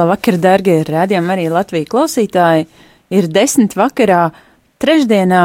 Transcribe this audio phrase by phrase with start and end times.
[0.00, 2.66] Labvakar, darbie rādījumi arī Latvijas klausītāji.
[3.12, 4.30] Ir desmit vakarā,
[4.80, 5.40] trešdienā,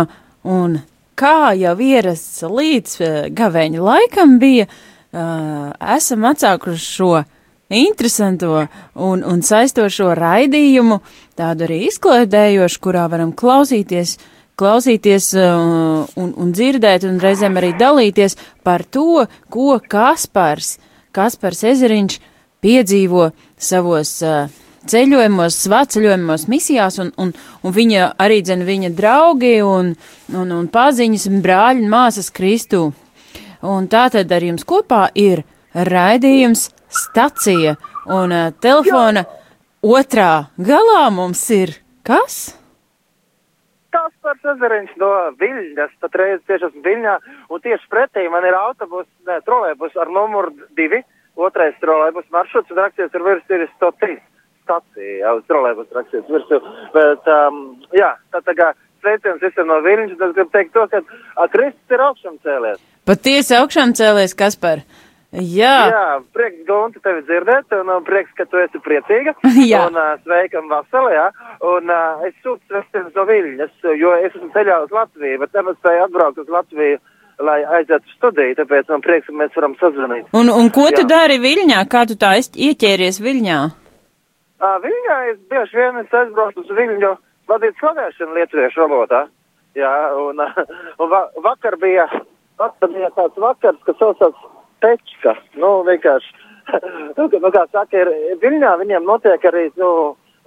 [0.47, 0.77] un
[1.19, 7.09] kā jau ierasts līdz uh, gavēņa laikam bija, uh, esam atsākuši šo
[7.75, 8.61] interesanto
[8.93, 11.01] un, un saistošo raidījumu,
[11.35, 14.15] tādu arī izklaidējošu, kurā varam klausīties,
[14.55, 20.77] klausīties uh, un, un dzirdēt, un reizēm arī dalīties par to, ko Kaspars,
[21.15, 22.21] Kaspars Ezeriņš
[22.65, 23.29] piedzīvo
[23.61, 24.49] savos uh,
[24.89, 27.33] ceļojumos, svētceļojumos, misijās, un, un,
[27.65, 29.93] un viņa arī dzen viņa draugi un,
[30.33, 32.87] un, un paziņas un brāļi un māsas Kristu.
[33.65, 35.41] Un tā tad ar jums kopā ir
[35.73, 39.41] raidījums stacija, un uh, telefona Jā.
[39.99, 41.73] otrā galā mums ir
[42.05, 42.55] kas?
[43.95, 47.17] Kaspars Ezeriņš no Viļņas, patreiz tieši esmu Viļņā,
[47.49, 50.99] un tieši pretī man ir autobus, ne, trolēbus ar numuru divi,
[51.35, 54.17] otrais trolēbus maršruts, un rakstīts ar virs ir 103
[54.65, 56.59] stacija, uz trolēbus rakstīts virsū,
[56.95, 57.61] bet, um,
[57.93, 58.71] jā, tā tā kā
[59.05, 62.79] sveiciens visiem no Viļņas, un es gribu teikt to, ka Kristus ir augšām cēlies.
[63.05, 64.81] Patiesi augšām cēlies, Kaspar.
[65.35, 65.73] Jā.
[65.91, 69.33] Jā, prieks, Gonta, tevi dzirdēt, un uh, prieks, ka tu esi priecīga.
[69.71, 69.81] Jā.
[69.89, 71.25] Un uh, sveikam vasarā, jā.
[71.73, 76.05] Un uh, es sūtu sveicienus no Viļņas, jo es esmu ceļā uz Latviju, bet nespēju
[76.05, 77.01] atbraukt uz Latviju,
[77.43, 80.29] lai aizietu studiju, tāpēc man prieks, ka mēs varam sazvanīt.
[80.37, 81.09] Un, un ko tu Jā.
[81.09, 81.81] dari Viļņā?
[81.91, 83.59] Kā tu tā ieķēries Viļņā?
[84.55, 87.11] Uh, Viļņā es bieži vien es aizbraucu uz Viļņu
[87.51, 89.25] vadīt slavēšanu lietuviešu valodā.
[89.75, 90.39] Jā, un,
[91.03, 92.07] un va vakar bija,
[92.61, 94.37] vakar bija tāds vakars, kas saucās
[94.83, 95.35] Pečka.
[95.59, 96.31] Nu, vienkārši,
[97.17, 99.91] nu, kā- nu, kā saka, ir Viļņā viņiem notiek arī, nu,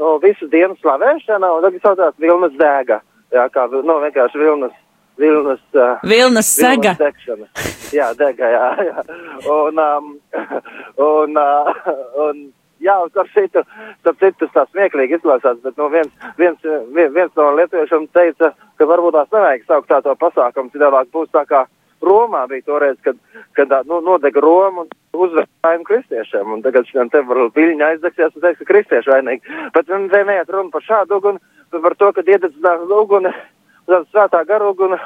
[0.00, 3.02] nu visu dienu slavēšana, un tagad saucās Vilnas dēga.
[3.34, 4.72] Jā, kā, nu, vienkārši Vilnas,
[5.18, 5.64] Vilnas.
[5.74, 6.94] Uh, Vilnas saga.
[6.94, 7.48] Vilnas degšana.
[7.92, 9.04] Jā, dega, jā, jā.
[9.48, 10.12] Un, um,
[11.08, 11.90] un, uh,
[12.26, 12.46] un
[12.84, 13.64] jā, un starp citu,
[14.02, 16.60] starp citu tas tā smieklīgi izklausās, bet nu, viens, viens,
[16.94, 21.32] viens, viens no lietuviešiem teica, ka varbūt tās nevajag saukt tā to pasākumu, citādāk būs
[21.34, 21.66] tā kā
[22.04, 23.16] Romā bija toreiz, kad,
[23.58, 28.44] kad nu, nodega Roma un uzvērsājumi kristiešiem, un tagad šodien te var viļņa aizdegsies un
[28.44, 29.56] teiks, ka kristieši vainīgi.
[29.74, 31.42] Bet nu, te neiet runa par šādu uguni,
[31.74, 33.32] par to, ka iededzinās uguni,
[33.88, 34.98] svētā gara uguni,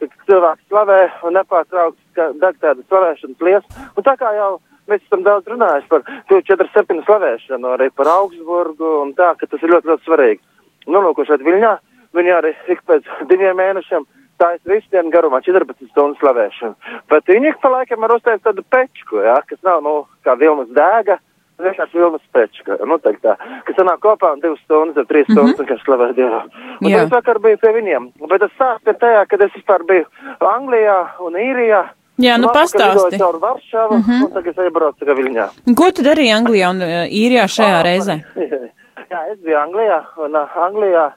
[0.00, 3.88] kad cilvēks slavē un nepārtraukti deg tāda slavēšanas liesa.
[3.96, 4.52] Un tā kā jau
[4.90, 9.74] mēs esam daudz runājuši par 4-7 slavēšanu, arī par Augsburgu un tā, ka tas ir
[9.74, 10.42] ļoti, ļoti svarīgi.
[10.88, 11.74] Nu, lūk, šeit Viļņā
[12.16, 14.06] viņi arī ik pēc diviem mēnešiem
[14.40, 16.74] stājas visu dienu garumā 14 stundu slavēšanu.
[17.12, 20.70] Bet viņi ik pa laikam var uzteikt tādu pečku, jā, kas nav, nu, kā vilnas
[20.72, 21.20] dēga,
[21.64, 25.58] vienkārši vilnas pečka, nu, tā, tā, kas sanāk kopā un divas stundas, ar trīs stundas,
[25.58, 25.68] mm -hmm.
[25.68, 26.42] kas slavē Dievu.
[26.80, 27.04] Un Jā.
[27.04, 30.04] es vakar biju pie viņiem, bet tas sāks ir tajā, kad es vispār biju
[30.40, 31.82] Anglijā un Īrijā.
[32.20, 33.18] Jā, nu pastāsti.
[33.18, 34.24] Caur Varšavu, mm -hmm.
[34.24, 35.46] un tagad es iebraucu tikai Viļņā.
[35.68, 38.16] Un Ko tu darīji Anglijā un uh, Īrijā šajā reizē?
[39.12, 41.12] Jā, es biju Anglijā, un uh, Anglijā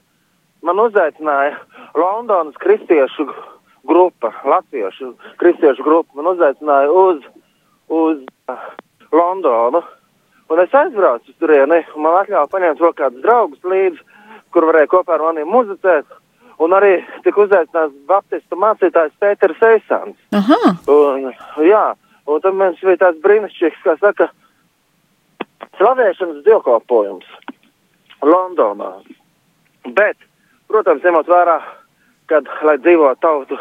[0.62, 1.58] man uzaicināja
[1.96, 3.28] Londonas kristiešu
[3.84, 7.20] grupa, latviešu kristiešu grupa, man uzaicināja uz,
[7.88, 8.18] uz
[8.48, 8.56] uh,
[9.12, 9.84] Londonu,
[10.54, 14.04] un es aizbraucu uz turieni, un man atļāva paņemt vēl kādus draugus līdzi,
[14.54, 16.06] kur varēja kopā ar maniem muzicēt,
[16.62, 16.94] un arī
[17.26, 20.18] tika uzaicināts baptistu mācītājs Pēters Eisans.
[20.38, 21.32] Aha, Un,
[21.66, 21.86] jā,
[22.30, 24.30] un tad mums bija tāds brīnišķīgs, kā saka,
[25.80, 27.30] slavēšanas dievkalpojums
[28.24, 28.92] Londonā.
[29.98, 30.20] Bet,
[30.72, 31.58] protams, ņemot vērā,
[32.32, 33.58] kad, lai dzīvo tautu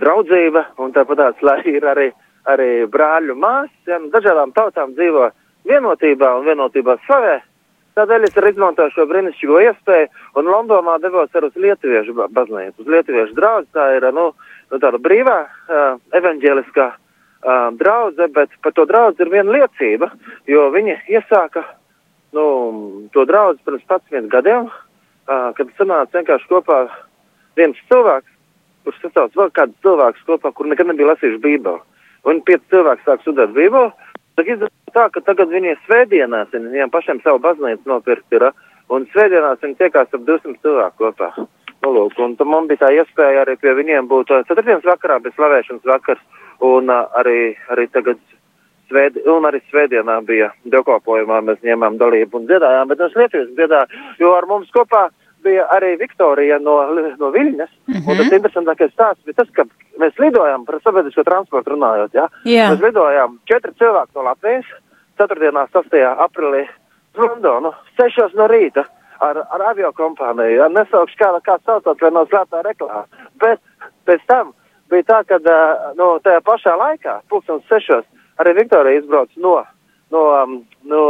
[0.00, 2.08] draudzība, un tāpat lai ir arī,
[2.50, 5.30] arī brāļu māsas, ja, nu, dažādām tautām dzīvo
[5.68, 7.40] vienotībā un vienotībā slavē,
[7.98, 10.08] tādēļ es arī izmantoju šo brīnišķīgo iespēju,
[10.40, 14.30] un Londonā devos arī uz Lietuviešu ba- baznīcu, uz Lietuviešu draudzi, tā ir, nu,
[14.70, 20.12] nu tāda brīvā, uh, evaņģēliskā uh, draudze, bet par to draudzi ir viena liecība,
[20.48, 21.64] jo viņi iesāka,
[22.36, 22.46] nu,
[23.12, 26.82] to draudzi pirms 11 gadiem, uh, kad sanāca vienkārši kopā
[27.58, 28.30] viens cilvēks,
[28.84, 31.82] kurš sasauc vēl kādu cilvēku kopā, kur nekad nebija lasījuši Bībeli.
[32.28, 33.92] Un pieci cilvēki sāk studēt Bībeli.
[34.38, 38.50] Tad izdevās tā, ka tagad viņi ir svētdienās, viņi viņiem pašiem savu baznīcu nopirkt ir,
[38.90, 41.30] un svētdienās viņi tiekās ap 200 cilvēku kopā.
[41.80, 45.16] Nu, lūk, un tad man bija tā iespēja arī pie viņiem būt uh, ceturtdienas vakarā,
[45.24, 46.20] bija slavēšanas vakars,
[46.60, 48.20] un uh, arī, arī tagad
[48.90, 53.96] svēd, un arī svētdienā bija dievkalpojumā, mēs ņēmām dalību un dziedājām, bet mēs Lietuvas dziedājām,
[54.20, 55.06] jo ar mums kopā
[55.44, 56.76] bija arī Viktorija no,
[57.18, 58.10] no Viļņas, mm -hmm.
[58.10, 59.64] un tas interesantākais stāsts bija tas, ka
[59.98, 62.28] mēs lidojām par sabiedrisko transportu runājot, jā.
[62.44, 62.70] Jā.
[62.70, 64.70] Mēs lidojām četri cilvēki no Latvijas,
[65.18, 65.98] ceturtdienā 6.
[66.26, 66.62] aprīlī
[67.14, 68.84] uz Londonu, 6 no rīta
[69.20, 73.04] ar, ar avio kompāniju, jā, nesaukšu kā, kā saucot, vai no slēptā reklāmā,
[73.40, 73.60] bet
[74.06, 74.54] pēc tam
[74.90, 75.38] bija tā, ka,
[75.96, 78.06] no tajā pašā laikā, pulkstens 6,
[78.38, 79.60] arī Viktorija izbrauc no
[80.10, 80.22] no,
[80.82, 81.02] no,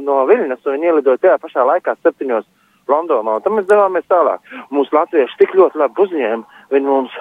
[0.00, 2.46] no Viļņas, un viņi ielidoja tajā pašā laikā septiņos
[2.92, 4.40] Londonā, un tad mēs devāmies tālāk.
[4.74, 7.14] Mūsu latvieši tik ļoti labi uzņēma, viņi mums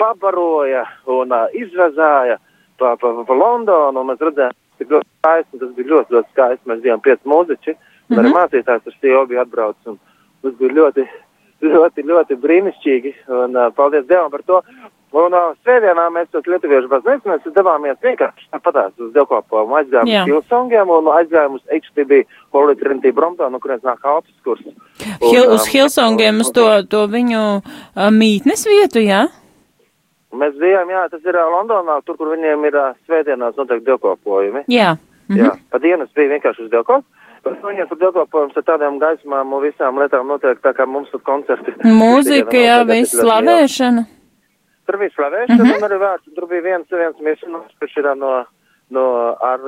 [0.00, 2.38] pabaroja un uh, izvezāja
[2.78, 6.68] pa, pa, pa Londonu, un mēs redzējām, cik ļoti skaisti, tas bija ļoti, ļoti skaisti.
[6.70, 8.24] Mēs bijām pieci muziķi, un mm -hmm.
[8.24, 9.98] arī mācītājs ar Stīvu bija atbraucis, un
[10.42, 11.06] tas bija ļoti,
[11.74, 14.62] ļoti, ļoti brīnišķīgi, un uh, paldies Dievam par to.
[15.16, 20.24] Un uh, svētdienā mēs uz Lietuviešu baznīcu mēs devāmies vienkārši tāpatās uz dievkalpojumu, aizgājām Jā.
[20.26, 22.18] uz Hilsongiem un aizgājām uz HTB
[22.52, 24.66] Holy Trinity Brompton, no kurienes nāk Alpes kurs.
[24.66, 24.74] Un,
[25.24, 29.24] Hil, uz Hilsongiem, uz to, to viņu uh, mītnes vietu, jā?
[30.36, 34.66] Mēs bijām, jā, tas ir ā, Londonā, tur, kur viņiem ir ā, svētdienās noteikti dievkalpojumi.
[34.68, 34.98] Jā.
[35.30, 35.38] Mhm.
[35.40, 37.12] Jā, pa dienas bija vienkārši uz dievkalpojumu.
[37.46, 41.76] Viņiem tur dievkalpojums ar tādām gaismām un visām lietām notiek tā, kā mums tur koncerti.
[41.86, 44.04] Mūzika, jā, Notiek, viss slavēšana.
[44.86, 45.72] Tur bija slavēšana, Mhm.
[45.76, 46.34] un arī vārds.
[46.34, 48.44] Tur bija viens, viens miesums, kurš ir no,
[48.90, 49.04] no
[49.42, 49.58] ar,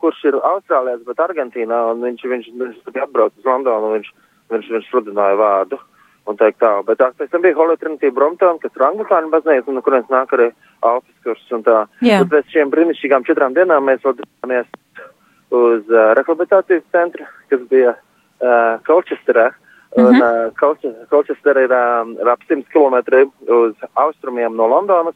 [0.00, 4.00] kurš ir Austrālijas, bet Argentīnā, un viņš, viņš, viņš, viņš bija atbraucis uz Londonu, un
[4.00, 4.10] viņš,
[4.50, 5.78] viņš, viņš sludināja vārdu.
[6.28, 9.68] Un teikt tā, bet tā, pēc tam bija Holy Trinity Brompton, kas ir anglikāņu baznīca,
[9.68, 10.50] un kurienes nāk arī
[10.82, 11.86] Alpes kurs, un tā.
[12.04, 12.18] Jā.
[12.20, 14.66] Tad pēc šiem brīnišķīgām četrām dienām mēs vēl devāmies
[15.50, 17.94] uz uh, rehabilitācijas centru, kas bija
[18.42, 19.54] uh, Kolčesterā.
[19.96, 20.20] Un Mhm.
[20.20, 20.50] uh,
[21.10, 22.98] Kolčesterā ir um, ap 100 km
[23.48, 25.14] uz austrumiem no Londonas.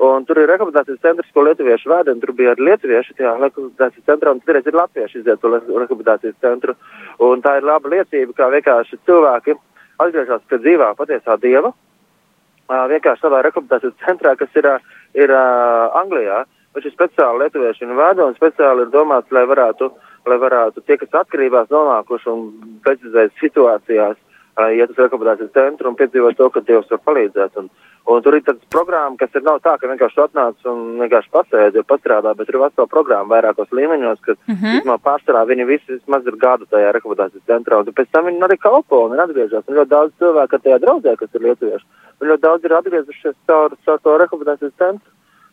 [0.00, 4.06] Un tur ir rehabilitācijas centrs, ko lietuvieši vada, un tur bija arī lietuvieši tajā rehabilitācijas
[4.08, 6.74] centrā, un tur ir latvieši iziet to re- rehabilitācijas centru.
[7.20, 9.54] Un tā ir laba liecība, kā vienkārši cilvēki
[10.00, 14.78] atgriežas pie dzīvā patiesā dieva, uh, vienkārši savā rehabilitācijas centrā, kas ir, ā,
[15.14, 16.44] ir uh, Anglijā.
[16.74, 19.92] Viņš ir speciāli lietuvieši un vada, un speciāli ir domāts, lai varētu,
[20.26, 22.46] lai varētu tie, kas atkarībās nonākuši un
[22.82, 24.16] precizējas situācijās,
[24.58, 27.56] uh, iet uz rehabilitācijas centru un piedzīvot to, ka Dievs var palīdzēt.
[27.62, 27.70] Un,
[28.10, 31.78] un tur ir tāds programma, kas ir nav tā, ka vienkārši atnāc un vienkārši pasēdi,
[31.78, 34.78] jo pastrādā, bet ir vesela programma vairākos līmeņos, kas Mhm.
[34.80, 38.58] vismaz pārsvarā viņi visi vismaz ir gadu tajā rehabilitācijas centrā, un pēc tam viņi arī
[38.58, 39.64] kalpo un atgriežas.
[39.68, 41.84] Un ļoti daudz cilvēku tajā draudzē, kas ir lietuvieši,
[42.20, 45.10] un ļoti daudz ir atgriezušies caur, caur to rehabilitācijas centru.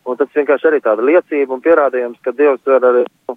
[0.09, 3.35] Un tas vienkārši arī tāda liecība un pierādījums, ka Dievs var arī nu,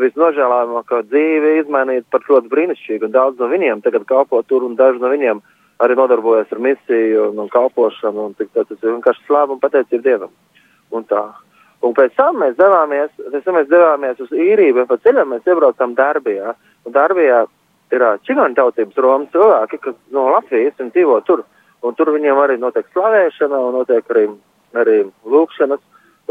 [0.00, 3.10] visnožēlājamāko dzīvi izmainīt par ļoti brīnišķīgu.
[3.14, 5.42] Daudz no viņiem tagad kalpo tur, un daži no viņiem
[5.82, 8.28] arī nodarbojas ar misiju un, un kalpošanu.
[8.30, 10.34] Un, tā, tas ir vienkārši slāva un pateicība Dievam.
[10.94, 11.24] Un tā.
[11.84, 13.10] Un pēc tam mēs devāmies,
[13.44, 16.54] tam mēs devāmies uz īriju, un pa ceļam mēs iebraucām Darbijā.
[16.86, 17.42] Un Darbijā
[17.92, 21.44] ir čigāņu tautības Romas cilvēki, kas no Latvijas un dzīvo tur.
[21.84, 24.28] Un tur viņiem arī notiek slavēšana un notiek arī,
[24.80, 25.82] arī lūkšanas.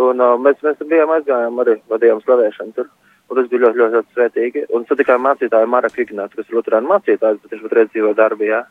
[0.02, 2.90] Un uh, mēs, mēs bijām aizgājām arī vadījām slavēšanu tur.
[3.30, 4.64] Un tas bija ļoti, ļoti, ļoti svētīgi.
[4.76, 8.64] Un satikām mācītāju Maraku Ignācu, kas ir Lutrāna mācītājs, bet viņš patreiz dzīvo Darbijā.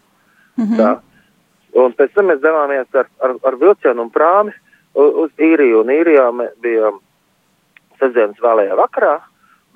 [0.58, 0.76] Mhm.
[0.80, 0.90] Tā.
[1.82, 4.52] Un pēc tam mēs devāmies ar, ar, ar vilcienu un prāmi
[4.94, 5.80] uz īriju.
[5.80, 6.26] Un īrijā
[6.60, 6.98] bijām
[8.00, 9.14] sestdienas vēlējā vakarā,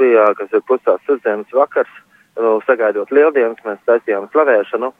[0.00, 1.92] bija, kas ir pusās sestdienas vakars,
[2.36, 4.92] nu, sagaidot lieldienas, mēs taisījām slavēšanu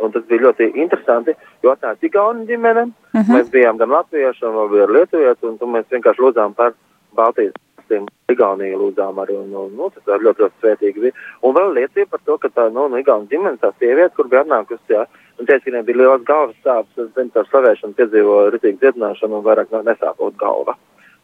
[0.00, 3.32] Un tas bija ļoti interesanti, jo atnāca Igauni ģimene, Mhm.
[3.36, 6.72] mēs bijām gan latvieši, un vēl bija lietuvieši, un mēs vienkārši lūdzām par
[7.14, 7.52] Baltijas
[7.90, 8.06] valstīm.
[8.30, 11.12] Igauniju lūdzām arī, un, un nu, tas ļoti, ļoti svētīgi bija.
[11.42, 14.44] Un vēl liecība par to, ka tā, nu, nu Igauni ģimene, tā sieviete, kur bija
[14.44, 15.06] atnākusi, jā,
[15.38, 19.32] un teica, ka viņai bija liels galvas sāpes, un viņa ar slavēšanu piedzīvoja ritīgu dziedināšanu
[19.38, 20.76] un vairāk ne- nesāpot galva.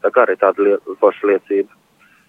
[0.03, 1.69] Tā kā arī tāda lieta, forša liecība.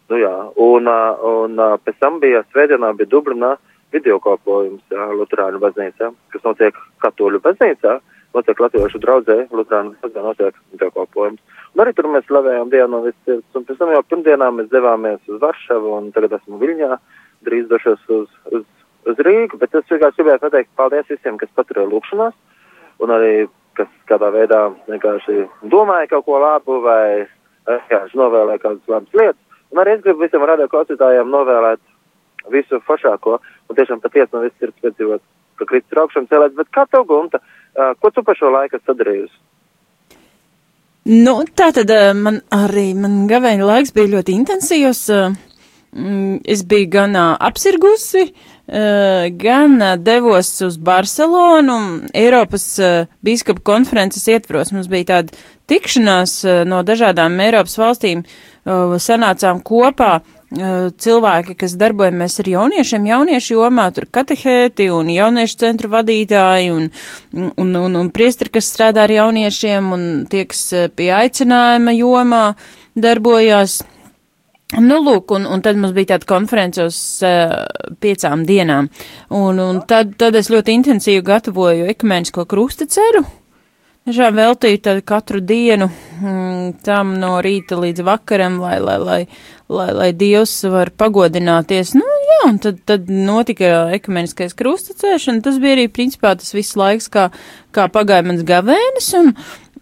[0.09, 3.57] Nu jā, un, un ā, pēc tam bija svētdienā bija Dublinā
[3.95, 7.97] videokalpojums jā, Lutrāņu baznīcā, kas notiek katoļu baznīcā,
[8.35, 11.43] notiek latviešu draudzē, Lutrāņu baznīcā notiek videokalpojums.
[11.75, 14.71] Un arī tur mēs slavējām Dievu no visas sirds, un pēc tam jau pirmdienā mēs
[14.73, 16.97] devāmies uz Varšavu, un tagad esmu Viļņā,
[17.47, 18.65] drīz došos uz, uz,
[19.07, 22.35] uz Rīgu, bet es vienkārši gribēju pateikt paldies visiem, kas paturēja lūkšanās,
[23.05, 23.33] un arī,
[23.77, 27.27] kas kādā veidā vienkārši domāja kaut ko labu vai
[27.67, 29.43] vienkārši novēlēja kādas labas lietas.
[29.71, 31.81] Un arī es gribu visiem radio klausītājiem novēlēt
[32.53, 35.21] visu foršāko un tiešām patiesi no visas sirds piedzīvot,
[35.57, 36.57] ka Kristus ir augšām celēts.
[36.57, 37.41] Bet kā tev, Gunta,
[37.75, 39.37] ā, ko tu par šo laiku esi sadarījusi?
[41.07, 45.05] Nu, tā tad man arī, man gavēņa laiks bija ļoti intensīvs.
[45.95, 48.33] mm, Es biju gan apsirgusi,
[48.67, 52.65] gan devos uz Barcelonu, Eiropas
[53.23, 54.73] bīskapu konferences ietvaros.
[54.75, 55.31] Mums bija tāda
[55.71, 58.25] tikšanās no dažādām Eiropas valstīm,
[58.67, 60.19] sanācām kopā
[60.51, 66.87] cilvēki, kas darbojamies ar jauniešiem, jauniešu jomā, tur katehēti un jauniešu centru vadītāji un,
[67.35, 72.45] un, un, un priestri, kas strādā ar jauniešiem un tie, kas eh, pie aicinājuma jomā
[72.95, 73.81] darbojās.
[74.77, 77.53] Nu, lūk, un, un tad mums bija tāda konference uz uh,
[78.03, 78.89] piecām dienām,
[79.31, 83.23] un, un tad, tad es ļoti intensīvi gatavoju ekumēnisko krustaceru.
[84.07, 89.17] Tiešām veltīju tad katru dienu mm, tam no rīta līdz vakaram, lai, lai, lai,
[89.67, 91.91] lai, lai Dievs var pagodināties.
[91.99, 96.79] Nu, jā, un tad, tad notika ekumeniskais krustacēš, un tas bija arī, principā, tas viss
[96.79, 97.25] laiks, kā,
[97.75, 99.33] kā pagāja mans gavēnis, un,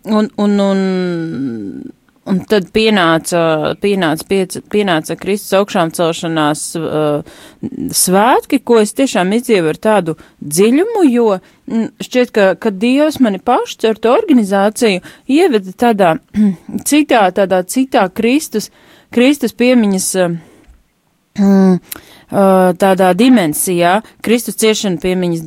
[0.09, 0.81] un, un, un
[2.25, 3.39] Un tad pienāca,
[3.77, 7.35] pienāca, piec, pienāca Kristus augšām celšanās uh,
[7.93, 13.37] svētki, ko es tiešām izdzīvu ar tādu dziļumu, jo mm, šķiet, ka, ka Dievs mani
[13.45, 15.03] pašs ar to organizāciju
[15.37, 16.15] ieveda tādā
[16.89, 18.71] citā, tādā citā Kristus,
[19.13, 20.11] Kristus piemiņas.
[20.25, 21.79] Uh,
[22.25, 25.41] tādā dimensijā, Kristus ciešana piemiņas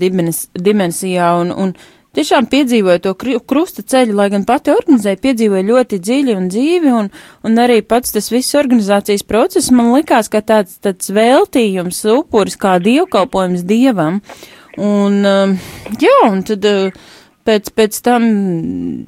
[0.55, 1.73] dimensijā, un, un
[2.17, 3.15] tiešām piedzīvoju to
[3.49, 7.11] krusta ceļu, lai gan pati organizēja, piedzīvoju ļoti dziļi un dzīvi, un,
[7.45, 12.79] un arī pats tas viss organizācijas process man likās kā tāds, tāds veltījums, upuris, kā
[12.83, 14.23] dievkalpojums dievam.
[14.79, 15.55] Un, um,
[15.99, 17.09] jā, un tad uh,
[17.49, 18.27] pēc, pēc tam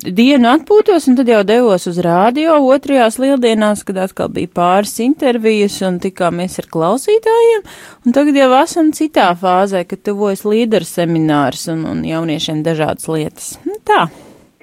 [0.00, 5.80] dienu atpūtos un tad jau devos uz rādio otrajās lieldienās, kad atkal bija pāris intervijas
[5.86, 7.66] un tikāmies ar klausītājiem.
[8.06, 13.52] Un tagad jau esam citā fāzē, kad tuvojas līderu seminārs un, un jauniešiem dažādas lietas.
[13.68, 14.06] Nu, tā.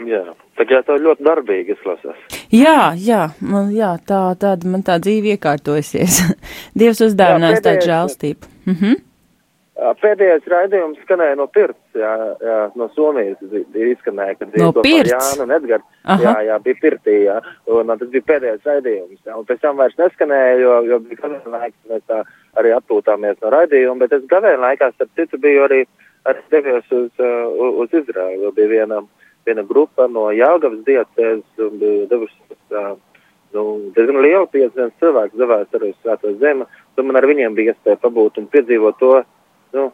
[0.08, 0.26] Jā.
[0.58, 2.38] Tagad tev ļoti darbīgi izklausās.
[2.50, 6.24] Jā, jā, man, jā tā, tāda man tā dzīve iekārtojusies.
[6.80, 8.56] Dievs uzdāvinājis tādu žēlstību.
[8.66, 8.96] Mhm.
[8.96, 9.04] Mm
[9.78, 15.54] Pēdējais raidījums skanēja no Pirts, jā, jā, no Somijas izskanēja, kad no bija Jāna un
[15.54, 15.86] Edgars.
[16.24, 17.36] Jā, jā, bija Pirtī, jā,
[17.70, 21.54] un tas bija pēdējais raidījums, jā, un pēc tam vairs neskanēja, jo, jo bija gavēna
[21.60, 22.24] laiks, mēs tā
[22.58, 25.84] arī atpūtāmies no raidījuma, bet es gavēna laikā, starp citu, biju arī,
[26.26, 29.04] arī devies uz, uz, uz Izraēlu, jo bija viena,
[29.46, 32.98] viena grupa no Jāgavas diecēs, un bija devušas,
[33.54, 36.66] nu, diezgan liela 500 cilvēku devās arī uz Svēto zemi,
[36.98, 39.18] un man ar viņiem bija iespēja pabūt un piedzīvot to,
[39.76, 39.90] nu,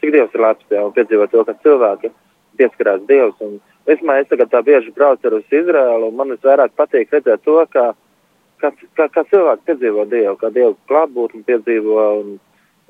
[0.00, 2.12] cik Dievs ir labs, jā, un piedzīvot to, ka cilvēki
[2.58, 3.38] pieskarās Dievs.
[3.44, 3.58] Un,
[3.88, 7.86] vismaz es tagad tā bieži braucu uz Izraēlu, un man visvairāk patīk redzēt to, kā,
[8.62, 12.04] kā, kā, kā cilvēki piedzīvo Dievu, kā Dievu klātbūtni piedzīvo.
[12.20, 12.36] Un,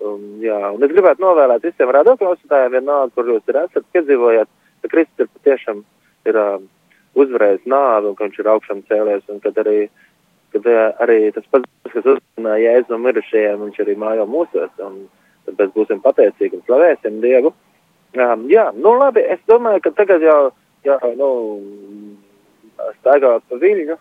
[0.09, 4.51] un, jā, un es gribētu novēlēt visiem radioklausītājiem, vienalga, kur jūs esat piedzīvojāt,
[4.83, 5.85] ka Kristus ir patiešām
[6.29, 6.59] ir uh,
[7.19, 9.79] uzvarējis nāvi, un ka viņš ir augšām cēlies, un kad arī,
[10.55, 14.75] kad uh, arī tas pats, kas uzrunāja Jēzu no mirušajiem, viņš arī mājo mūsos.
[14.85, 15.01] Un,
[15.49, 17.53] tāpēc būsim pateicīgi un slavēsim Dievu.
[18.17, 20.41] Um, jā, nu labi, es domāju, ka tagad jau,
[20.87, 21.31] jau nu,
[23.01, 23.97] staigājot pa viļņu,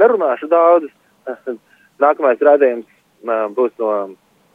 [0.00, 0.88] nerunāšu daudz.
[2.04, 2.88] Nākamais rādījums
[3.56, 3.90] būs no,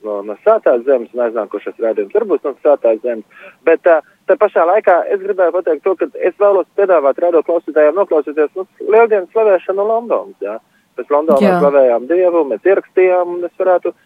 [0.06, 3.46] no, no sātās zemes, un šis rādījums var būt no sātās zemes.
[3.66, 7.98] Bet uh, tā pašā laikā es gribēju pateikt to, ka es vēlos piedāvāt radio klausītājiem
[8.02, 10.60] noklausīties nu, lieldienas slavēšanu Londonas, jā.
[11.00, 14.06] Mēs Londonā slavējām Dievu, mēs ierakstījām, un es varētu uh,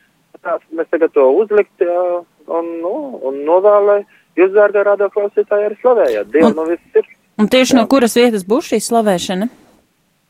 [0.77, 4.03] mēs tagad to uzlikt jā, un, nu, un novēlē,
[4.39, 6.31] jūs, dārgā radio klausītāji, arī slavējat.
[6.33, 7.19] Dievu no visas sirds.
[7.41, 7.79] Un tieši jā.
[7.79, 9.49] no kuras vietas būs šī slavēšana?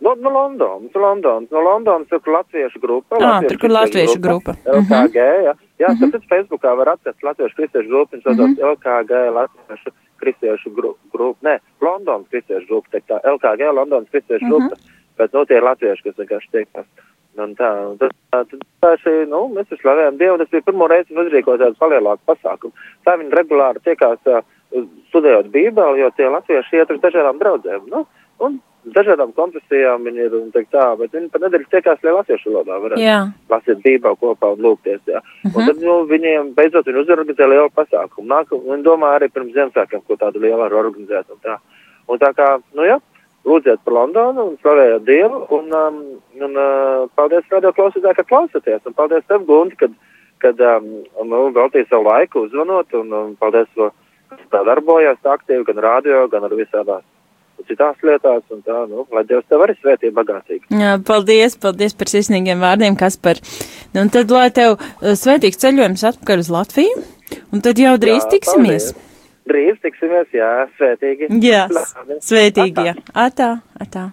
[0.04, 3.20] No, no Londonas, no Londonas, no Londonas ir latviešu grupa.
[3.24, 4.56] Ah, tur, kur latviešu grupa.
[4.66, 4.80] grupa.
[4.80, 5.54] LKG, jā.
[5.80, 6.02] Jā, uh -huh.
[6.02, 8.72] tāpēc Facebookā var atrast latviešu kristiešu grupu, viņš saucās uh -huh.
[8.74, 9.90] LKG latviešu
[10.22, 11.00] kristiešu grupu.
[11.14, 11.38] Grup.
[11.42, 14.60] Nē, Londonas kristiešu grupa, teikt tā, LKG Londonas kristiešu uh -huh.
[14.60, 14.76] grupa.
[15.18, 16.86] Bet, nu, tie ir latvieši, kas vienkārši teiktās.
[17.42, 18.52] Un tā, un tas, tad
[18.84, 22.22] tā šī, nu, mēs tur slavējam Dievu, tas bija pirmo reizi, kad uzrīkot tādu palielāku
[22.30, 22.90] pasākumu.
[23.08, 24.44] Tā viņi regulāri tiekās uh,
[25.10, 28.04] studējot Bībeli, jo tie latvieši iet uz dažādām draudzēm, nu,
[28.46, 28.60] un
[28.94, 32.78] dažādām konfesijām viņi ir, un teikt tā, bet viņi pa nedēļu tiekās, lai latviešu valodā
[32.84, 35.24] varētu lasīt Bībeli kopā un lūgties, jā.
[35.24, 35.56] Uh -huh.
[35.56, 35.68] Un mhm.
[35.72, 38.28] tad, nu, viņiem beidzot viņi uzorganizē lielu pasākumu.
[38.30, 41.58] Nāk, un domā arī pirms Ziemassvētkiem, ko tādu lielu var organizēt un tā.
[42.08, 43.00] Un tā kā, nu, jā
[43.48, 45.44] lūdziet par Londonu un slavējiet Dievu.
[45.58, 46.02] Un, um,
[46.40, 48.84] un uh, paldies radio klausītāji, ka klausaties.
[48.88, 49.96] Un paldies tev, Gunti, kad,
[50.44, 50.92] kad um,
[51.30, 52.94] nu, veltīji savu laiku uzvanot.
[53.00, 57.04] Un um, paldies, ka tā darbojas tā aktīvi gan radio, gan ar visādās
[57.64, 60.68] citās lietās, un tā, nu, lai Dievs tev arī svētī bagātīgi.
[60.76, 63.40] Jā, paldies, paldies par sirsnīgiem vārdiem, kas par,
[63.94, 67.08] nu, un tad, lai tev uh, svētīgs ceļojums atpakaļ uz Latviju,
[67.56, 68.92] un tad jau drīz Jā, tiksimies.
[68.92, 69.13] Paldies.
[69.50, 71.28] Drīz tiksimies, jā, svētīgi.
[71.44, 71.66] Jā,
[72.24, 72.94] svētīgi, jā.
[73.26, 73.50] Atā,
[73.84, 74.08] atā.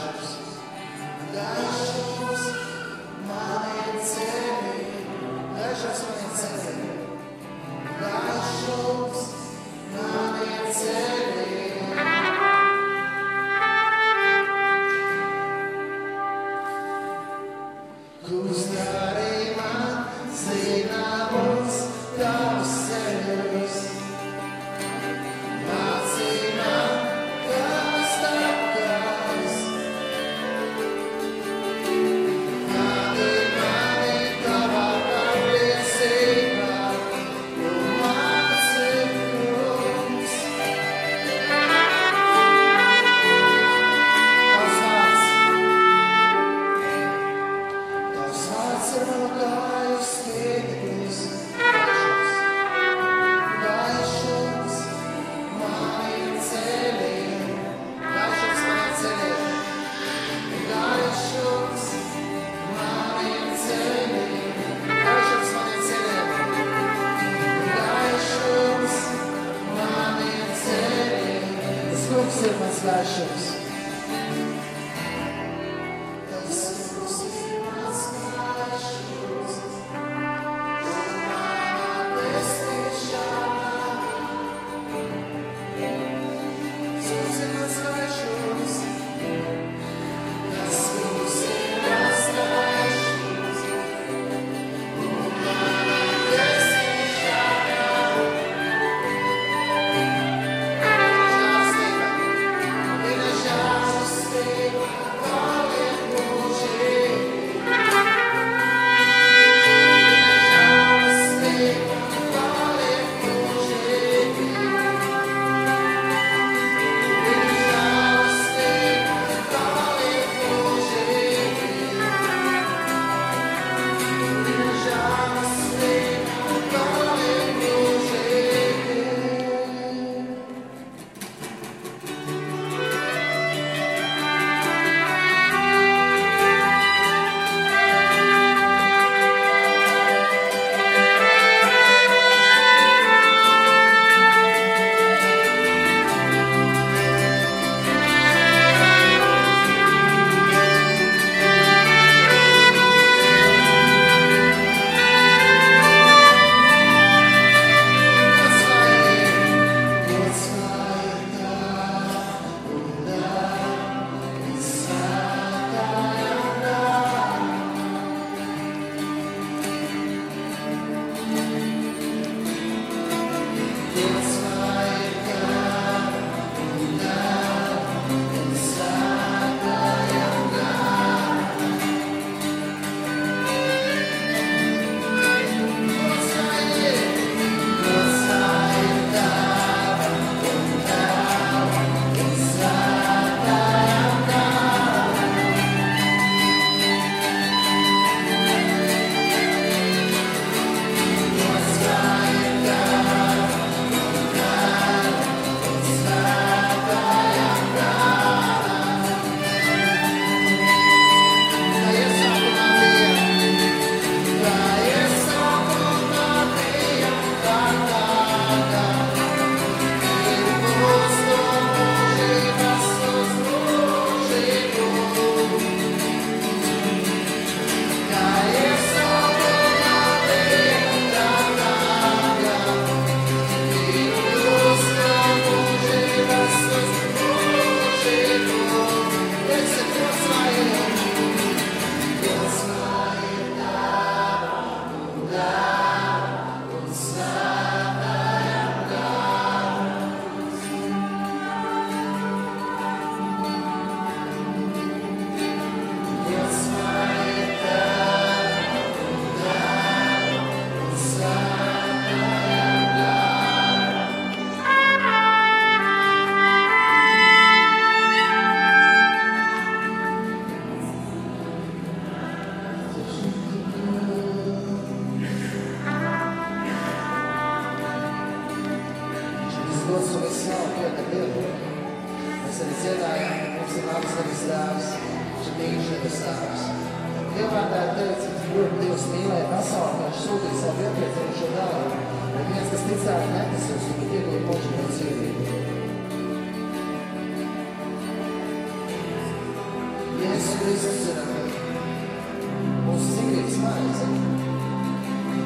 [0.00, 1.79] baixos.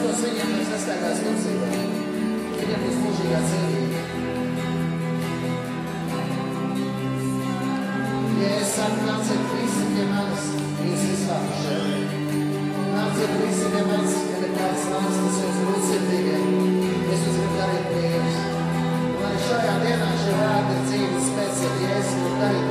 [0.00, 1.68] viens, kas sekos viņiem, viņš nestaigās tumsībā.
[2.60, 4.00] Viņam būs mūžīgā dzīvība.
[8.40, 10.46] Jēzus saka, nāciet visi pie manis,
[10.86, 11.76] jūs izvākuši.
[12.94, 16.48] Nāciet visi pie manis, kad ir kāds nāks, tas jūs grūtsirdīgiem.
[17.10, 18.42] Es jūs gribu darīt brīvus.
[19.10, 22.70] Un arī šajā dienā šie vārdi ir dzīves spēc, ja Jēzus grib darīt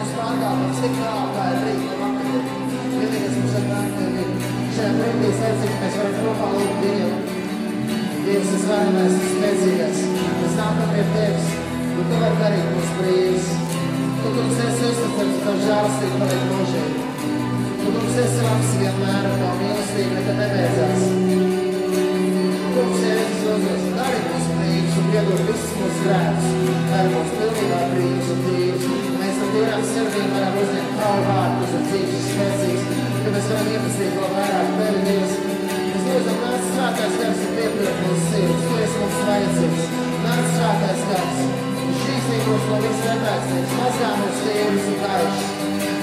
[0.00, 2.44] viņš apliek mūsu pārkāpumus tik tālu, kā ir rīt no vakariem.
[2.90, 4.24] Vienīgais mums ir vērtīgi.
[4.74, 7.10] Šajā brīdī sveicīgi mēs varam kopā lūgt Dievu.
[8.24, 10.00] Dievs, es varenais un spēcīgais.
[10.40, 11.50] Mēs nākam pie Tevis,
[11.90, 13.50] un Tu vari darīt mūs brīvus.
[14.20, 17.04] Tu, kungs, esi uzticams, un Tavu žālistību paliek mūžīgi.
[17.82, 21.06] Tu, kungs, esi labs vienmēr, un Tavu mīlestība nekad nebeidzās.
[22.70, 26.50] Kungs, Jēzus Lūdzu, dari mūs brīvus un piedod visus mūsu grēkus.
[26.94, 29.09] Dari mūs pilnībā brīvus un brīvus.
[29.40, 32.88] Mēs ar tīrām sirdīm varam uzņemt Tavu vārdu, kas ir dzīves spēcīgs,
[33.24, 35.32] ka mēs varam iepazīt vēl vairāk Tevi, Dievs.
[35.70, 38.66] Mēs lūdzam, nāc svētais gars un piepildiet mūsu sirds.
[38.66, 39.86] Tu esi mums vajadzīgs.
[40.26, 41.40] Nāc svētais gars.
[42.02, 43.72] Šķīstīgos no viss netaisnības.
[43.78, 45.48] Mazgā mūs tīrus un gaišs.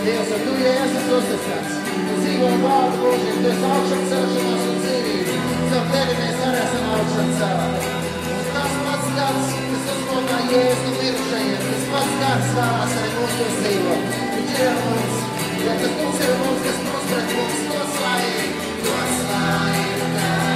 [0.08, 1.80] Dievs, un Tu, Jēzus, uzticams.
[1.94, 3.38] Tu dzīvo vārdu mūžīgi.
[3.38, 5.40] Tu esi augšām celšanās un dzīvība.
[5.70, 8.07] Caur Tevi mēs arī esam augšām celti.
[9.28, 13.48] Un tas pats gars, kas uzmodā Jēzus no mirušajiem, tas pats gars vēlās arī mūsu
[13.58, 13.98] dzīvo.
[14.38, 15.22] Viņš ir ar mums.
[15.68, 18.52] Ja tas kungs ir mums, kas mūs pret mums, to slaigi,
[18.88, 19.98] to slaigi.
[20.04, 20.47] Tu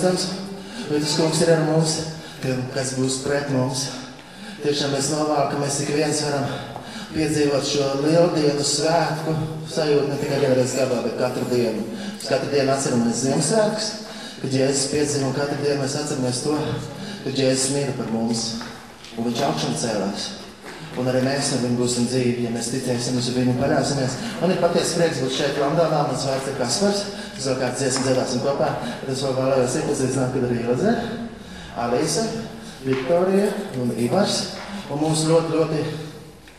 [0.00, 0.26] uzticams,
[0.88, 1.96] bet tas kungs ir ar mums,
[2.74, 3.88] kas būs pret mums.
[4.64, 6.46] Tiešām mēs novēlamies, ik viens varam
[7.14, 9.34] piedzīvot šo lieldienu svētku
[9.70, 11.84] sajūtu ne tikai vienreiz gadā, bet katru dienu.
[12.16, 13.88] Mēs katru dienu atceramies Ziemassvētkus,
[14.42, 16.58] kad Jēzus piedzīvo, un katru dienu mēs atceramies to,
[17.24, 18.44] kad Jēzus mīra par mums,
[19.16, 20.28] un viņš augšām cēlās.
[20.98, 24.16] Un arī mēs ar viņu būsim dzīvi, ja mēs ticēsim uz viņu un paļausimies.
[24.40, 27.04] Man ir patiesi prieks būt šeit Londonā, mans vārds ir Kaspars.
[27.40, 28.70] Vēl kāds dziesmu dziedāsim kopā,
[29.00, 30.94] bet es vēl vēlējos iepazīstināt, kad arī Ilze,
[31.80, 32.26] Alīsa,
[32.84, 34.40] Viktorija un Ivars.
[34.90, 35.82] Un mums ļoti, ļoti,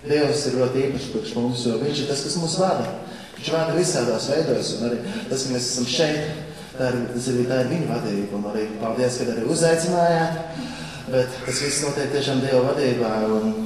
[0.02, 2.88] Dievs ir ļoti īpašs priekš mums, jo viņš ir tas, kas mūs vada.
[3.36, 4.98] Viņš vada visādās veidos, un arī
[5.30, 6.40] tas, ka mēs esam šeit,
[6.74, 8.40] tā ir, ir, tā ir viņa vadība.
[8.40, 10.66] Un arī paldies, ka arī uzaicinājāt.
[11.12, 13.12] Bet tas viss notiek tiešām Dieva vadībā,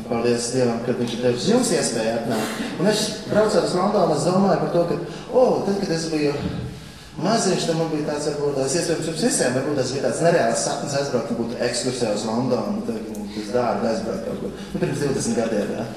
[0.10, 2.62] paldies Dievam, ka Viņš ir devis jums iespēju atnākt.
[2.82, 6.32] Un es braucot uz Londonu, es domāju par to, ka, oh, tad, kad es biju
[7.26, 10.66] maziņš, tad man bija tāds, varbūt tās iespējams jums visiem, varbūt tas bija tāds nereāls
[10.68, 14.54] sapnis aizbraukt, būtu ekskursijā uz Londonu, tad, tas dārgi aizbraukt kaut kur.
[14.74, 15.88] Nu, pirms 20 gadiem, jā.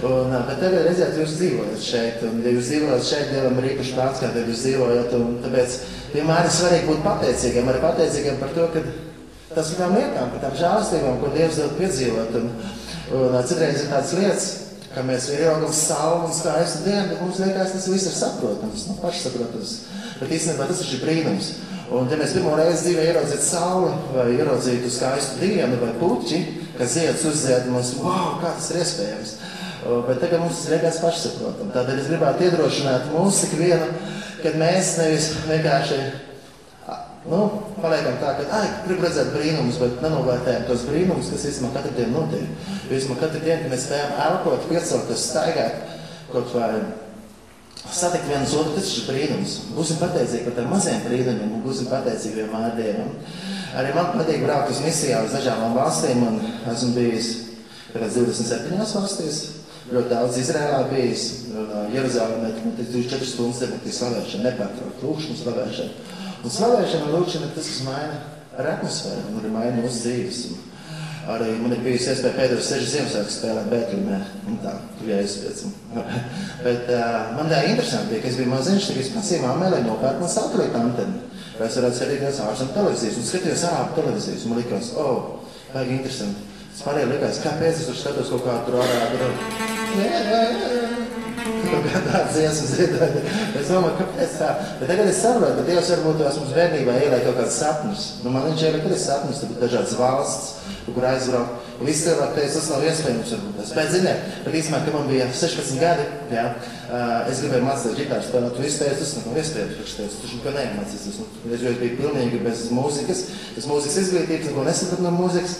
[0.00, 3.96] Un, bet tagad redziet, jūs dzīvojat šeit, un ja jūs dzīvojat šeit, Dievam ir īpaši
[3.98, 5.76] pāns, kā jūs dzīvojat, un tāpēc
[6.14, 8.84] vienmēr ir svarīgi būt pateicīgiem, arī pateicīgiem par to, ka
[9.52, 12.40] tas viņām lietām, par tām žēlastībām, ko Dievs dod piedzīvot.
[12.40, 12.50] Un,
[13.20, 14.48] un citreiz ir tādas lietas,
[14.94, 18.96] ka mēs ieraugam savu un skaistu dienu, bet mums liekas, tas viss ir saprotams, nu,
[19.02, 19.74] pašsaprotams.
[20.20, 21.50] Bet īstenībā tas ir brīnums.
[21.90, 26.38] Un, ja mēs pirmo reizi dzīvē ieraudzītu sauli, vai ieraudzītu skaistu dienu, vai puķi,
[26.78, 29.32] kas ziedus uzzied, mums, wow, kā tas ir iespējams.
[30.06, 31.74] Bet tagad mums tas liekas pašsaprotami.
[31.74, 33.88] Tādēļ es gribētu iedrošināt mūsu ikvienu,
[34.44, 35.98] kad mēs nevis vienkārši
[37.28, 37.40] nu,
[37.82, 42.16] paliekam tā, ka, ai, gribu redzēt brīnumus, bet nenovērtējam tos brīnumus, kas īstenībā katru dienu
[42.16, 42.70] notiek.
[42.88, 45.96] Īstenībā katru dienu, kad mēs spējam elpot, piecelties, staigāt,
[46.30, 46.70] kaut vai
[47.88, 49.54] satikt viens otru, tas ir brīnums.
[49.76, 53.14] Būsim pateicīgi par tiem maziem brīnumiem un būsim pateicīgi vienmēr Dievam.
[53.80, 56.38] Arī man patīk braukt uz misijām uz dažādām valstīm un
[56.72, 57.30] esmu bijis
[57.94, 59.40] pēc 27 valstīs.
[59.90, 61.22] Ļoti daudz Izrēlā bijis,
[61.90, 66.18] Jeruzalemē, tur 24 stundas debatīs slavēšana, nepārtraukt lūkšanu slavēšanu.
[66.44, 68.20] Un slavēšana un lūkšana ir tas, kas maina
[68.60, 70.42] ar atmosfēru un arī maina mūsu dzīves.
[70.52, 70.69] Un
[71.28, 73.68] arī man ir bijusi iespēja pēdējos sešas Ziemassvētkus spēlēt
[74.64, 75.62] tā, tur jāies pēc.
[76.66, 79.82] Bet uh, man tā interesanti bija, ka es biju maziņš, tad es prasīju māmai, lai
[79.86, 81.24] nopērk man satelīta anteni.
[81.58, 83.18] Vai es varētu skatīties ārzem televīzijas.
[83.20, 84.46] Un skatījos ārā televīzijas.
[84.48, 85.42] Man likās, oh,
[85.74, 86.46] vajag interesanti.
[86.70, 89.02] Es pārējā likās, kāpēc es tur skatos kaut kā tur ārā.
[89.12, 90.79] Tur kaut kādā
[92.34, 93.22] dziesmu dziedāja.
[93.60, 94.50] Es domāju, kāpēc tā?
[94.80, 98.06] Bet tagad es saprotu, ka Dievs varbūt tās mums bērnībā ielēja kaut kāds sapnis.
[98.24, 101.68] Nu, man viņš ielēja, kad ir sapnis, tur dažādas valsts, kur aizbraukt.
[101.80, 103.70] Un visi cilvēki teica, tas nav iespējams tas.
[103.72, 106.04] Bet, ziniet, bet īstenībā, kad man bija 16 gadi,
[106.34, 106.42] jā,
[107.30, 111.20] es gribēju mācīties ģitāru spēlēt, tu izteici, tas nav iespējams, viņš teica, tu neko neiemācīsies.
[111.56, 113.22] Es jau biju pilnīgi bez mūzikas,
[113.56, 115.56] bez mūzikas izglītības, neko nesapratu no mūzikas.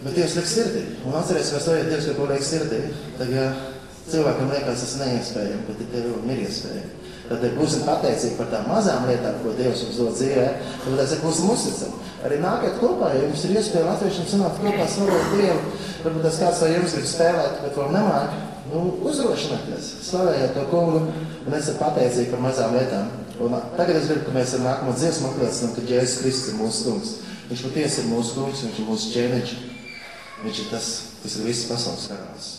[0.00, 0.86] Bet Dievs liek sirdī.
[1.04, 2.78] Un atcerēsimies to, ja Dievs kaut ko liek sirdī.
[3.18, 3.58] Tagad,
[4.10, 6.96] Cilvēkam liekas, tas neiespējami, bet tev ir iespējami.
[7.30, 10.46] Tad būsim pateicīgi par tām mazām lietām, ko Dievs mums dod dzīvē,
[10.82, 12.00] tad es būsim uzticami.
[12.26, 15.60] Arī nākat kopā, ja jums ir iespēja latviešiem sanākt kopā slavēt Dievu,
[16.02, 18.34] varbūt tas kāds no jums grib spēlēt, bet vēl nemāk,
[18.72, 18.82] nu,
[19.12, 21.04] uzrošinieties, slavējiet to kungu,
[21.46, 23.12] un esat pateicīgi par mazām lietām.
[23.40, 26.88] Un tagad es gribu, ka mēs ar nākamo dziesmu apliecinām, ka Jēzus Kristus ir mūsu
[26.88, 27.12] kungs.
[27.52, 29.54] Viņš patiesi ir mūsu kungs, viņš ir mūsu ķēniņš.
[30.42, 30.90] Viņš ir tas,
[31.22, 32.50] kas ir visas pasaules karalis.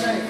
[0.00, 0.24] šeit.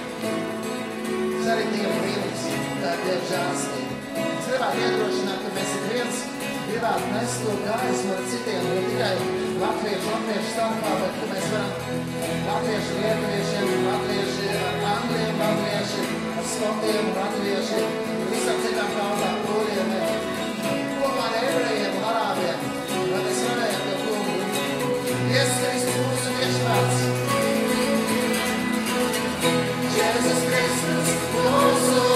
[1.41, 2.45] Es arī Dievu brīnums,
[2.83, 3.99] tā Dieva žāstība.
[4.21, 6.23] Es gribētu iedrošināt, ka mēs ir viens,
[6.71, 9.13] gribētu nest to gaismu ar citiem, ne tikai
[9.63, 12.09] latviešu, latviešu starpā, bet ka mēs varam
[12.49, 17.87] latviešu lietuviešiem, latviešu ar angļiem, latviešu ar skotiem, latviešu
[18.35, 20.30] visam citām tautām, kuriem ir.
[31.43, 32.10] força.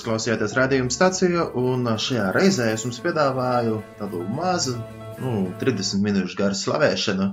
[0.00, 4.78] Jūs klausījāties radījuma stācijā, un šajā reizē es jums piedāvāju tādu mazu,
[5.20, 7.26] nu, 30 minūšu garu slavēšanu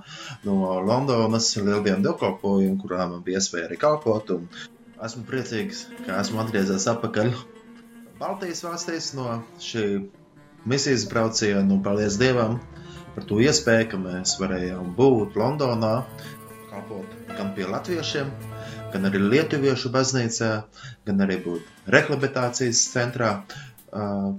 [0.44, 4.34] no Londonas lieldienu dievkalpojumu, kurā man bija iespēja arī kalpot.
[5.08, 7.32] Esmu priecīgs, ka esmu atgriezies atpakaļ
[8.20, 9.86] Baltijas valstīs no šī
[10.68, 11.80] misijas brauciena.
[11.88, 12.60] Paldies Dievam
[13.16, 16.02] par to iespēju, ka mēs varējām būt Londonā,
[16.68, 18.36] kalpot gan pie latviešiem,
[18.94, 20.52] gan arī Lietuviešu baznīcā,
[21.08, 23.32] gan arī būt rehabilitācijas centrā,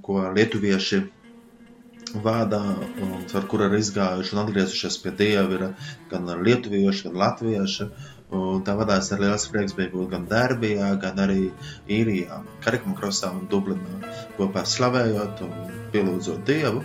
[0.05, 1.01] ko lietuvieši
[2.25, 2.61] vada
[3.05, 5.65] un ar kuru ir izgājuši un atgriezušies pie Dieva, ir
[6.13, 7.89] gan lietuvieši, gan latvieši.
[8.39, 11.47] Un tā vadās ar liels prieks bija būt gan Derbijā, gan arī
[11.89, 14.03] Īrijā, Karikmakrosā un Dublinā,
[14.37, 15.55] kopā slavējot un
[15.95, 16.85] pielūdzot Dievu.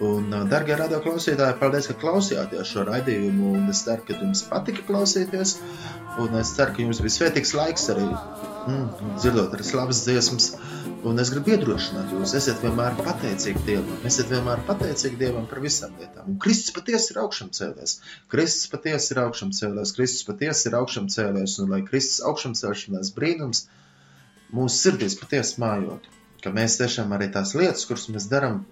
[0.00, 3.50] Un, darbie radioklausītāji, paldies, ka klausījāties šo raidījumu.
[3.68, 5.58] Es ceru, ka jums patika klausīties.
[6.22, 8.86] Un es ceru, ka jums bija svētīgs laiks arī mm,
[9.20, 10.46] dzirdot arī slavas dziesmas.
[11.04, 14.00] Un es gribu iedrošināt jūs, esiet vienmēr pateicīgi Dievam.
[14.08, 16.32] Esiet vienmēr pateicīgi Dievam par visām lietām.
[16.32, 17.98] Un Kristus patiesi ir augšām cēlies.
[18.32, 19.94] Kristus patiesi ir augšām cēlies.
[19.96, 21.60] Kristus patiesi ir augšām cēlies.
[21.60, 23.66] Un lai Kristus augšām celšanās brīnums
[24.56, 26.08] mūsu sirdīs patiesi mājot.
[26.40, 28.62] Ka mēs tiešām arī tās lietas, kuras mēs darām,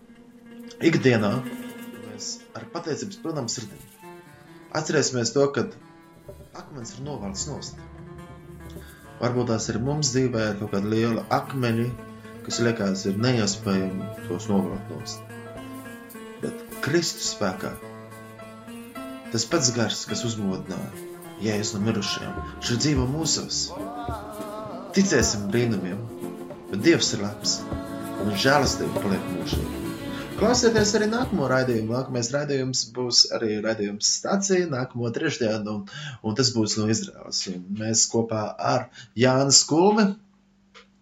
[0.85, 3.89] ikdienā mēs ar pateicības pilnām sirdīm
[4.76, 5.64] atcerēsimies to, ka
[6.59, 7.79] akmens ir novalts nost.
[9.18, 11.89] Varbūt tās ir mums dzīvē ir kaut kāda liela akmeņa,
[12.47, 15.24] kas liekas ir neiespējami tos novalt nost.
[16.43, 17.72] Bet Kristus spēkā
[19.33, 21.07] tas pats gars, kas uzmodināja
[21.43, 23.66] Jēzus no mirušajiem, šī dzīvo mūsos.
[24.97, 26.01] Ticēsim brīnumiem,
[26.72, 27.61] bet Dievs ir labs
[28.24, 29.88] un žēlastība paliek mūžīgi.
[30.39, 31.91] Klausieties arī nākamo raidījumu.
[31.97, 35.80] Nākamais raidījums būs arī raidījums stācija nākamo trešdienu, un,
[36.22, 37.41] un tas būs no Izraels.
[37.51, 38.86] Un mēs kopā ar
[39.18, 40.05] Jānu Skulmi,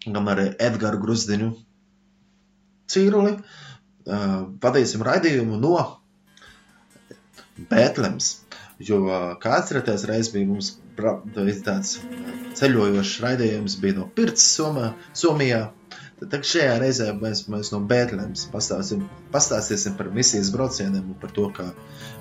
[0.07, 1.51] gan arī Edgars Grusdiņu
[2.95, 3.37] Cīruli
[4.65, 5.77] vadīsim raidījumu no
[7.71, 8.33] Bētlemes.
[8.89, 9.03] Jo,
[9.41, 10.75] kā atceraties, reiz bija mums
[11.67, 11.99] tāds
[12.57, 15.67] ceļojošs raidījums, bija no Pirts, Somā, Somijā.
[16.17, 21.67] Tad šajā reizē mēs, mēs no Bēntlēmas pastāstīsim par misijas braucieniem un par to, kā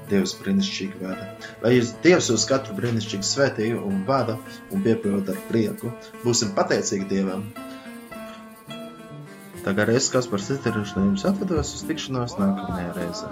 [0.09, 1.29] Dievs brīnišķīgi vada.
[1.63, 4.35] Lai jūs Dievs uz katru brīnišķīgi svētī un vada
[4.75, 5.93] un piepilda ar prieku,
[6.25, 7.47] būsim pateicīgi Dievam.
[9.63, 13.31] Tagad es, kas par citarīšu no jums atvados uz tikšanos nākamajā reizē.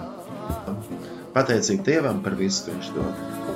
[1.35, 3.52] Pateicīgi Dievam par visu, ko viņš dod.